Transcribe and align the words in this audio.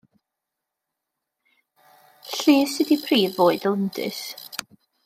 Llus 2.33 2.75
ydy 2.85 2.99
prif 3.05 3.39
fwyd 3.39 3.71
y 3.71 3.71
lindys. 3.71 4.27